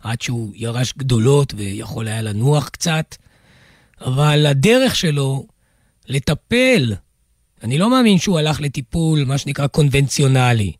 עד 0.00 0.22
שהוא 0.22 0.52
ירש 0.54 0.94
גדולות 0.98 1.54
ויכול 1.56 2.08
היה 2.08 2.22
לנוח 2.22 2.68
קצת, 2.68 3.16
אבל 4.00 4.46
הדרך 4.46 4.96
שלו 4.96 5.46
לטפל, 6.08 6.94
אני 7.62 7.78
לא 7.78 7.90
מאמין 7.90 8.18
שהוא 8.18 8.38
הלך 8.38 8.60
לטיפול, 8.60 9.24
מה 9.24 9.38
שנקרא 9.38 9.66
קונבנציונלי. 9.66 10.72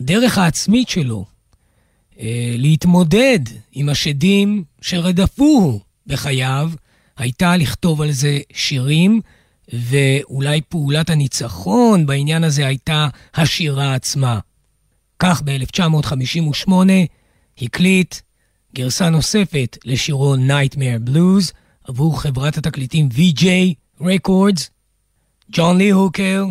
הדרך 0.00 0.38
העצמית 0.38 0.88
שלו 0.88 1.24
אה, 2.20 2.54
להתמודד 2.58 3.40
עם 3.72 3.88
השדים 3.88 4.64
שרדפוהו 4.80 5.80
בחייו, 6.06 6.70
הייתה 7.16 7.56
לכתוב 7.56 8.02
על 8.02 8.12
זה 8.12 8.38
שירים, 8.52 9.20
ואולי 9.72 10.60
פעולת 10.60 11.10
הניצחון 11.10 12.06
בעניין 12.06 12.44
הזה 12.44 12.66
הייתה 12.66 13.08
השירה 13.34 13.94
עצמה. 13.94 14.38
כך 15.18 15.42
ב-1958 15.44 16.72
הקליט 17.58 18.14
גרסה 18.74 19.10
נוספת 19.10 19.78
לשירו 19.84 20.34
Nightmare 20.36 21.08
Blues 21.10 21.52
עבור 21.84 22.20
חברת 22.22 22.58
התקליטים 22.58 23.08
VJ 23.12 23.44
Records. 24.00 24.68
ג'ון 25.52 25.78
לי 25.78 25.90
הוקר, 25.90 26.44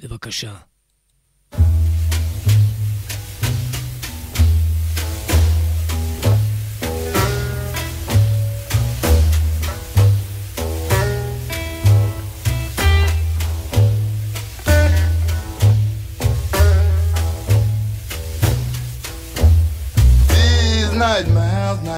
בבקשה. 0.00 0.54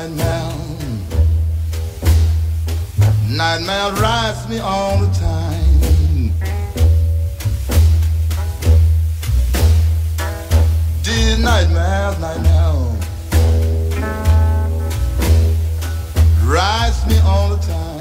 Nightmares, 0.06 1.00
nightmares 3.28 4.00
rise 4.00 4.48
me 4.48 4.58
all 4.60 4.98
the 4.98 5.12
time. 5.14 6.32
These 11.02 11.38
nightmares, 11.40 12.18
nightmares, 12.20 13.06
rise 16.44 17.06
me 17.08 17.18
all 17.24 17.56
the 17.56 17.62
time. 17.66 17.98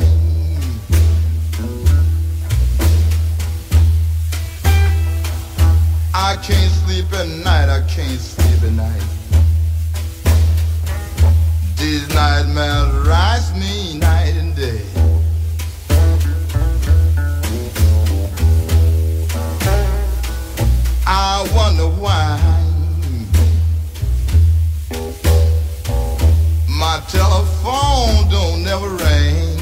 I 6.13 6.35
can't 6.43 6.71
sleep 6.71 7.11
at 7.13 7.27
night, 7.27 7.69
I 7.69 7.81
can't 7.87 8.19
sleep 8.19 8.63
at 8.63 8.71
night. 8.73 9.16
These 11.77 12.09
nightmares 12.13 13.07
rise 13.07 13.53
me 13.53 13.99
night 13.99 14.33
and 14.35 14.55
day. 14.55 14.81
I 21.05 21.47
wonder 21.55 21.87
why 21.87 22.39
my 26.67 26.99
telephone 27.07 28.27
don't 28.29 28.63
never 28.63 28.89
ring. 28.89 29.57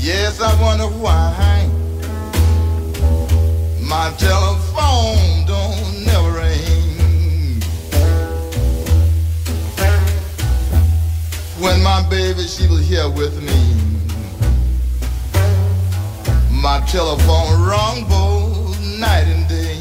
Yes, 0.00 0.40
I 0.40 0.60
wonder 0.60 0.88
why 0.88 1.68
my 3.80 4.12
telephone 4.18 5.46
don't 5.46 5.89
here 13.00 13.10
with 13.10 13.40
me, 13.42 13.60
my 16.50 16.80
telephone 16.86 17.62
rung 17.62 18.04
both 18.08 18.78
night 18.98 19.26
and 19.26 19.48
day. 19.48 19.76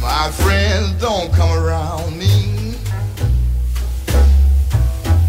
My 0.00 0.30
friends 0.30 0.92
don't 1.00 1.32
come 1.32 1.52
around 1.58 2.16
me. 2.16 2.76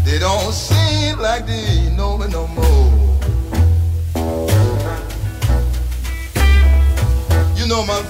They 0.04 0.18
don't 0.18 0.52
seem 0.52 1.18
like 1.18 1.46
they 1.46 1.90
know 1.96 2.18
me 2.18 2.28
no 2.28 2.46
more. 2.48 2.92
You 7.56 7.66
know 7.66 7.84
my 7.86 8.02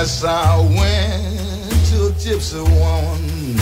Yes, 0.00 0.22
I 0.22 0.56
went 0.60 1.86
to 1.90 2.06
a 2.06 2.10
gypsy 2.22 2.62
woman 2.62 3.56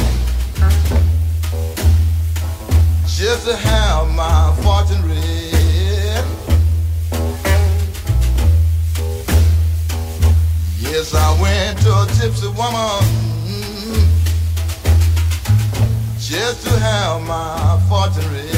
just 3.06 3.46
to 3.46 3.56
have 3.56 4.10
my 4.10 4.54
fortune 4.60 5.02
read. 5.08 6.24
Yes, 10.78 11.14
I 11.14 11.40
went 11.40 11.78
to 11.80 11.88
a 11.88 12.06
gypsy 12.18 12.50
woman 12.54 13.00
just 16.20 16.66
to 16.66 16.78
have 16.78 17.22
my 17.22 17.80
fortune 17.88 18.30
read. 18.30 18.55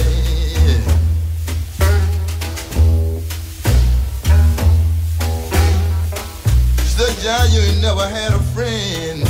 Said, 6.99 7.17
John, 7.23 7.47
you 7.53 7.61
ain't 7.61 7.81
never 7.81 8.09
had 8.09 8.33
a 8.33 8.41
friend. 8.53 9.23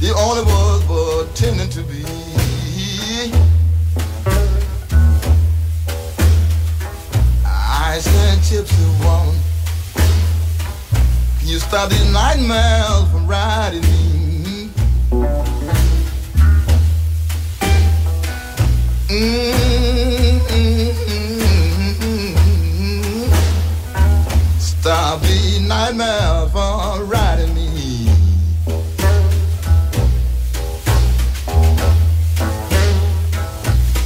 The 0.00 0.12
only 0.18 0.42
was 0.44 0.84
pretending 0.84 1.70
to 1.70 1.82
be. 1.82 2.04
I 7.42 7.98
said, 8.00 8.38
Gypsy 8.40 8.86
woman, 9.02 9.34
can 11.38 11.48
you 11.48 11.58
stop 11.58 11.88
these 11.88 12.12
nightmares 12.12 13.10
from 13.10 13.26
riding 13.26 13.80
me? 13.80 14.68
Mm-mm-mm-mm-mm. 19.08 20.25
Nightmare 25.68 26.48
from 26.48 27.08
riding 27.08 27.54
me. 27.54 28.08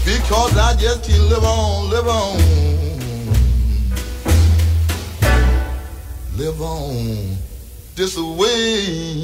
Because 0.04 0.56
I 0.56 0.74
just 0.76 1.04
can't 1.04 1.28
live 1.28 1.44
on, 1.44 1.90
live 1.90 2.08
on. 2.08 2.38
Live 6.36 6.62
on 6.62 7.36
this 7.94 8.16
way. 8.16 9.20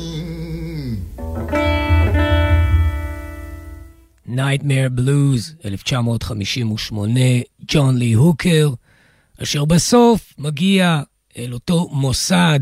Nightmare 4.26 4.90
Blues, 4.90 5.54
1958, 5.64 7.42
ג'ון 7.68 7.96
לי 7.96 8.12
הוקר, 8.12 8.70
אשר 9.42 9.64
בסוף 9.64 10.34
מגיע 10.38 11.02
אל 11.36 11.54
אותו 11.54 11.88
מוסד 11.92 12.60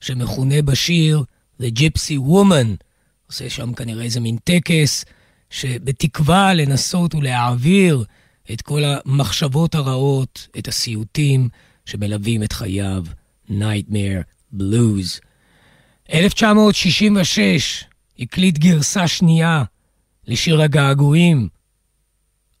שמכונה 0.00 0.62
בשיר 0.62 1.24
The 1.60 1.78
Gypsy 1.78 2.18
Woman. 2.28 2.76
עושה 3.26 3.50
שם 3.50 3.74
כנראה 3.74 4.04
איזה 4.04 4.20
מין 4.20 4.36
טקס, 4.44 5.04
שבתקווה 5.50 6.54
לנסות 6.54 7.14
ולהעביר 7.14 8.04
את 8.52 8.62
כל 8.62 8.82
המחשבות 8.84 9.74
הרעות, 9.74 10.48
את 10.58 10.68
הסיוטים 10.68 11.48
שמלווים 11.86 12.42
את 12.42 12.52
חייו. 12.52 13.04
Nightmare 13.50 14.22
Blues. 14.56 15.20
1966 16.12 17.84
הקליט 18.18 18.58
גרסה 18.58 19.08
שנייה 19.08 19.64
לשיר 20.26 20.62
הגעגועים, 20.62 21.48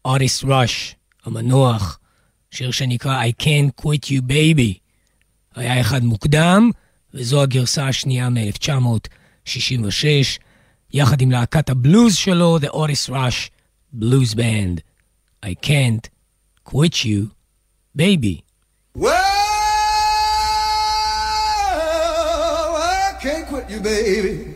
אוטיס 0.04 0.44
ראש, 0.44 0.94
המנוח, 1.24 1.98
שיר 2.50 2.70
שנקרא 2.70 3.24
I 3.24 3.42
Can't 3.42 3.82
Quit 3.82 4.06
You 4.06 4.22
Baby. 4.28 4.81
היה 5.54 5.80
אחד 5.80 6.04
מוקדם, 6.04 6.70
וזו 7.14 7.42
הגרסה 7.42 7.88
השנייה 7.88 8.28
מ-1966, 8.28 10.38
יחד 10.92 11.20
עם 11.20 11.30
להקת 11.30 11.70
הבלוז 11.70 12.16
שלו, 12.16 12.58
The 12.58 12.70
Otis 12.74 13.10
Rush 13.10 13.48
Blues 14.00 14.34
Band. 14.34 14.80
I 15.44 15.54
Can't 15.66 16.08
Quit 16.64 17.04
You 17.04 17.30
Baby. 17.96 18.42
Well, 18.94 19.10
I 22.76 23.18
can't 23.22 23.46
quit 23.48 23.70
you, 23.70 23.80
baby. 23.80 24.51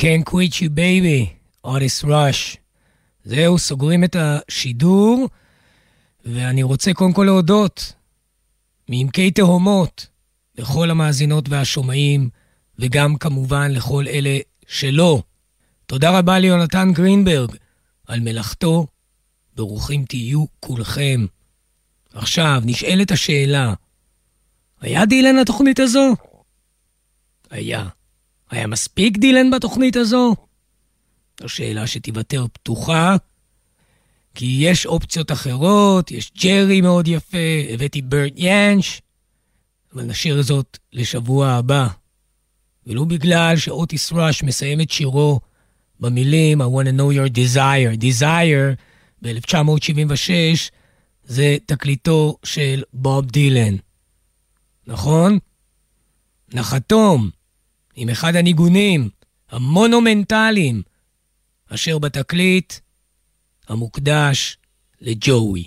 Can't 0.00 0.24
quit 0.24 0.54
you 0.54 0.68
baby, 0.76 1.28
אוטיס 1.64 2.04
ראש. 2.04 2.56
זהו, 3.24 3.58
סוגרים 3.58 4.04
את 4.04 4.16
השידור, 4.18 5.28
ואני 6.24 6.62
רוצה 6.62 6.92
קודם 6.92 7.12
כל 7.12 7.24
להודות 7.24 7.92
מעמקי 8.88 9.30
תהומות 9.30 10.06
לכל 10.58 10.90
המאזינות 10.90 11.48
והשומעים, 11.48 12.30
וגם 12.78 13.16
כמובן 13.16 13.70
לכל 13.70 14.04
אלה 14.08 14.38
שלא. 14.66 15.22
תודה 15.86 16.18
רבה 16.18 16.38
ליונתן 16.38 16.92
גרינברג 16.92 17.56
על 18.06 18.20
מלאכתו, 18.20 18.86
ברוכים 19.56 20.04
תהיו 20.04 20.44
כולכם. 20.60 21.26
עכשיו, 22.14 22.62
נשאלת 22.64 23.10
השאלה, 23.10 23.74
היה 24.80 25.06
דילן 25.06 25.36
לתוכנית 25.36 25.80
הזו? 25.80 26.14
היה. 27.50 27.88
היה 28.50 28.66
מספיק 28.66 29.18
דילן 29.18 29.50
בתוכנית 29.50 29.96
הזו? 29.96 30.34
זו 31.40 31.48
שאלה 31.48 31.86
שתיוותר 31.86 32.46
פתוחה, 32.52 33.16
כי 34.34 34.56
יש 34.60 34.86
אופציות 34.86 35.32
אחרות, 35.32 36.10
יש 36.10 36.32
ג'רי 36.42 36.80
מאוד 36.80 37.08
יפה, 37.08 37.38
הבאתי 37.70 38.02
ברט 38.02 38.32
ינש, 38.36 39.02
אבל 39.94 40.02
נשאיר 40.02 40.42
זאת 40.42 40.78
לשבוע 40.92 41.48
הבא. 41.48 41.88
ולו 42.86 43.06
בגלל 43.06 43.56
שאוטיס 43.56 44.12
ראש 44.12 44.42
מסיים 44.42 44.80
את 44.80 44.90
שירו 44.90 45.40
במילים 46.00 46.62
I 46.62 46.64
want 46.64 46.86
to 46.86 46.92
know 46.92 47.12
your 47.12 47.36
desire. 47.36 48.02
desire 48.02 48.76
ב-1976 49.22 50.70
זה 51.24 51.56
תקליטו 51.66 52.36
של 52.44 52.82
בוב 52.92 53.26
דילן. 53.26 53.76
נכון? 54.86 55.38
נחתום 56.54 57.30
עם 58.00 58.08
אחד 58.08 58.36
הניגונים 58.36 59.10
המונומנטליים 59.50 60.82
אשר 61.68 61.98
בתקליט 61.98 62.72
המוקדש 63.68 64.56
לג'וי, 65.00 65.64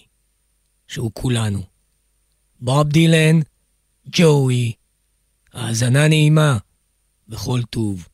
שהוא 0.88 1.12
כולנו. 1.14 1.64
בוב 2.60 2.88
דילן, 2.90 3.40
ג'וי, 4.08 4.74
האזנה 5.54 6.08
נעימה 6.08 6.58
וכל 7.30 7.62
טוב. 7.70 8.08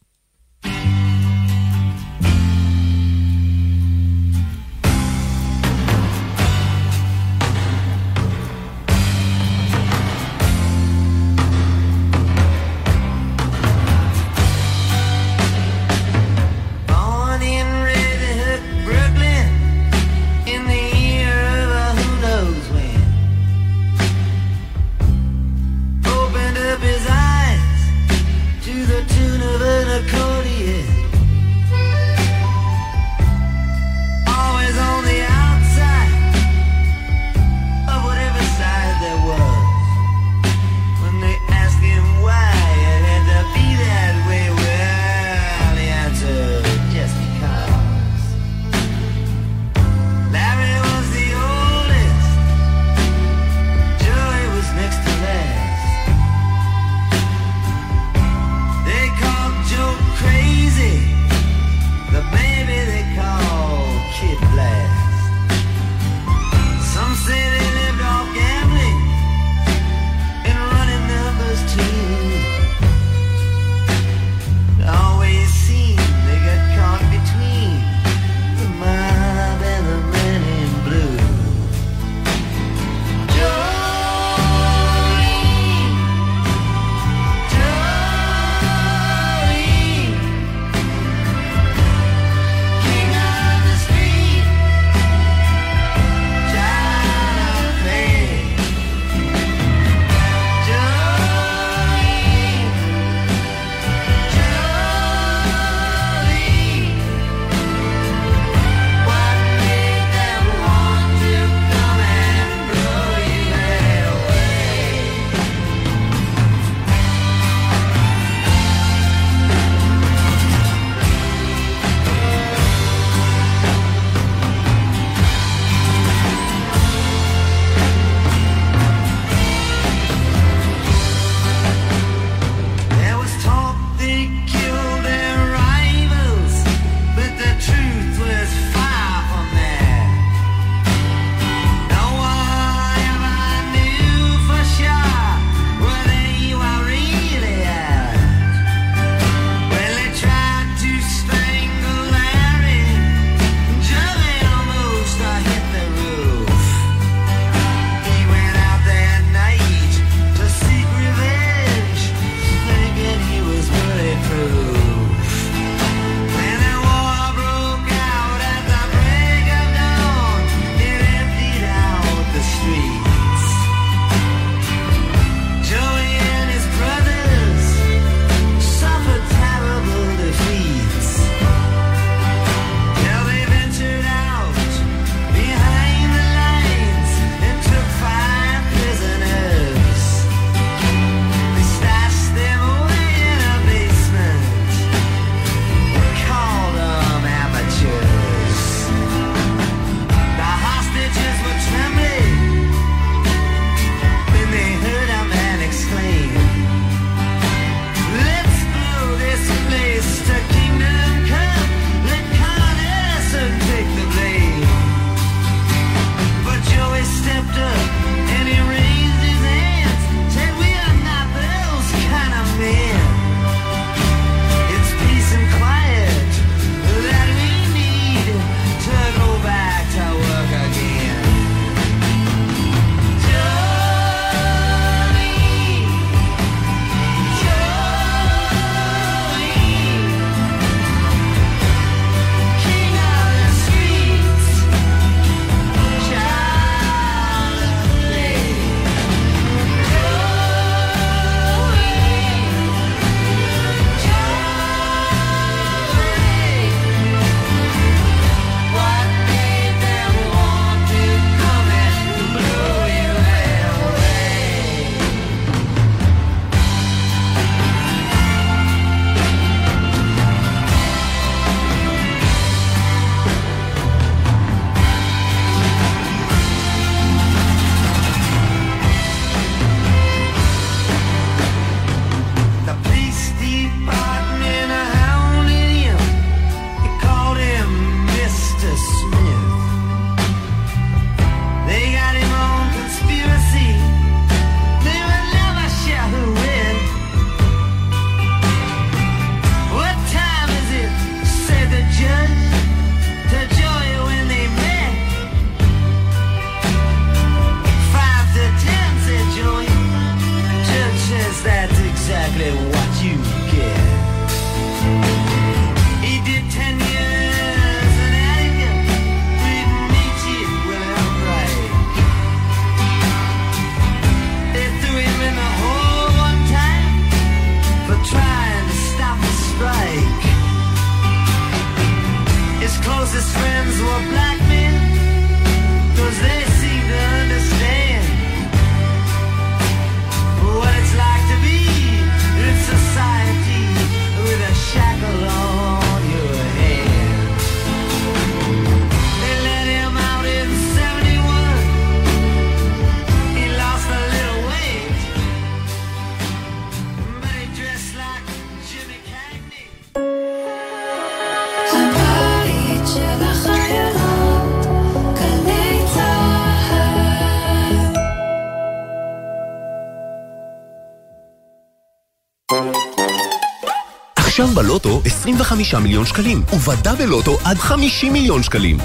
25 375.35 375.73
מיליון 375.73 376.05
שקלים, 376.05 376.43
ובדאבל 376.53 377.05
לוטו 377.05 377.37
עד 377.43 377.57
50 377.57 378.13
מיליון 378.13 378.43
שקלים. 378.43 378.77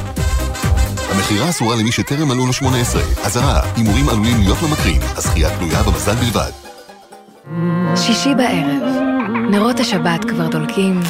המכירה 1.11 1.51
אסורה 1.51 1.77
למי 1.77 1.93
שטרם 1.93 2.29
מלאו 2.29 2.47
לו 2.47 2.53
18. 2.53 3.03
אזהרה, 3.25 3.61
הימורים 3.77 4.09
עלולים 4.09 4.41
להיות 4.41 4.63
ממכרים. 4.63 5.01
הזכייה 5.17 5.59
תלויה 5.59 5.83
במזל 5.83 6.15
בלבד. 6.15 6.51
שישי 7.97 8.35
בערב, 8.35 8.83
נרות 9.51 9.81
השבת 9.81 10.25
כבר 10.25 10.49
דולקים, 10.49 11.01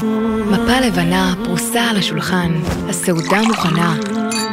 מפה 0.51 0.80
לבנה 0.80 1.35
פרוסה 1.45 1.91
על 1.91 1.97
השולחן, 1.97 2.53
הסעודה 2.89 3.43
מוכנה, 3.43 3.97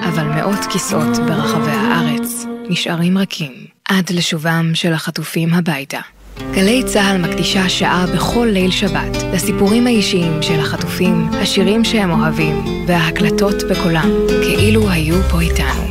אבל 0.08 0.24
מאות 0.24 0.66
כיסאות 0.72 1.18
ברחבי 1.18 1.72
הארץ 1.72 2.46
נשארים 2.70 3.18
רכים 3.18 3.52
עד 3.86 4.10
לשובם 4.10 4.72
של 4.74 4.94
החטופים 4.94 5.54
הביתה. 5.54 6.00
גלי 6.40 6.84
צה"ל 6.84 7.18
מקדישה 7.18 7.70
שעה 7.70 8.06
בכל 8.14 8.48
ליל 8.54 8.72
שבת 8.72 9.18
לסיפורים 9.34 9.88
האישיים 9.88 10.42
של 10.42 10.60
החטופים, 10.60 11.30
השירים 11.34 11.86
שהם 11.86 12.12
אוהבים 12.12 12.86
וההקלטות 12.88 13.56
בקולם, 13.70 14.10
כאילו 14.28 14.90
היו 14.90 15.16
פה 15.30 15.42
איתנו. 15.42 15.84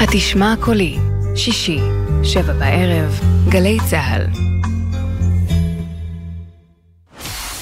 התשמע 0.00 0.54
קולי, 0.60 0.96
שישי, 1.36 1.78
שבע 2.22 2.52
בערב, 2.52 3.20
גלי 3.48 3.78
צה"ל. 3.90 4.26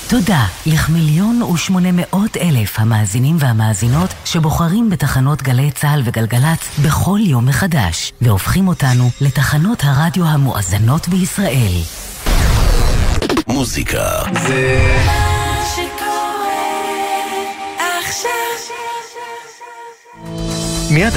תודה 0.09 0.47
לכמיליון 0.67 1.43
ושמונה 1.43 1.89
מאות 1.93 2.37
אלף 2.37 2.79
המאזינים 2.79 3.37
והמאזינות 3.39 4.11
שבוחרים 4.25 4.91
בתחנות 4.91 5.43
גלי 5.43 5.71
צה"ל 5.71 6.03
וגלגלצ 6.05 6.79
בכל 6.85 7.19
יום 7.23 7.47
מחדש, 7.47 8.13
והופכים 8.21 8.69
אותנו 8.69 9.11
לתחנות 9.21 9.83
הרדיו 9.85 10.27
המואזנות 10.27 11.09
בישראל. 11.09 11.73
מוזיקה. 13.55 14.23
מה 15.07 15.65
שקורה 15.75 16.55
עכשיו. 17.99 18.31
מיד 20.91 21.17